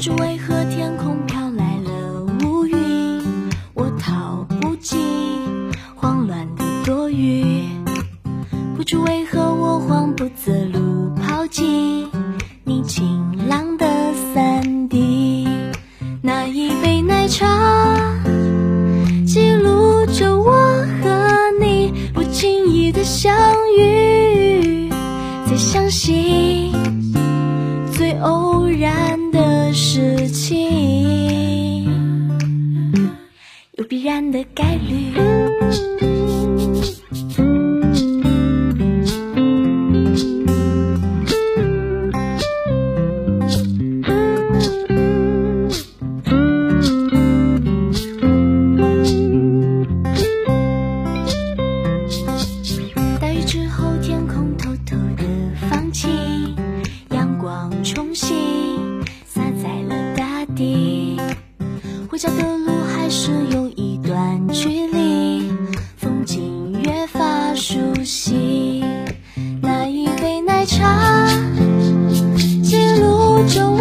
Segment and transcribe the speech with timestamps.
[0.00, 3.22] 不知为何天空飘来了乌云，
[3.74, 4.96] 我逃不及
[5.94, 7.66] 慌乱的躲雨。
[8.78, 12.08] 不知为何我慌不择路，跑进
[12.64, 15.46] 你晴朗的伞底。
[16.22, 17.46] 那一杯奶茶，
[19.26, 20.50] 记录着我
[21.02, 21.28] 和
[21.60, 23.36] 你不经意的相
[23.78, 24.88] 遇。
[25.46, 26.72] 再相信
[27.92, 29.29] 最偶然
[30.00, 31.84] 事情，
[33.72, 35.39] 有必然的概率。
[60.60, 61.16] 地。
[62.10, 65.50] 回家的路还是有一段距离，
[65.96, 68.84] 风景越发熟悉。
[69.62, 71.26] 那一杯奶茶，
[72.62, 73.78] 记录着我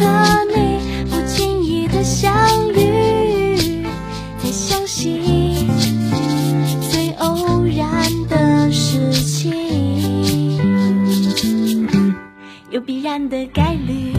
[0.00, 0.78] 和你
[1.10, 2.32] 不经意的相
[2.72, 3.84] 遇。
[4.38, 5.68] 再相信。
[6.90, 10.54] 最偶然的事情，
[12.70, 14.14] 有必然的概率。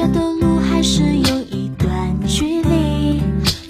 [0.00, 3.20] 家的路还是有一段距离，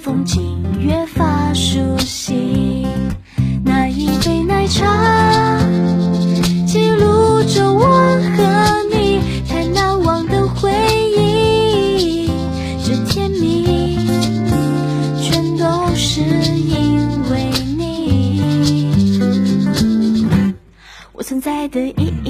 [0.00, 2.86] 风景越发熟悉。
[3.64, 5.58] 那一杯奶茶，
[6.64, 8.38] 记录着我和
[8.94, 9.18] 你
[9.48, 10.70] 太难忘的回
[11.18, 12.30] 忆。
[12.84, 13.98] 这甜蜜。
[15.20, 15.66] 全都
[15.96, 18.40] 是因为你，
[21.12, 22.29] 我存在的意义。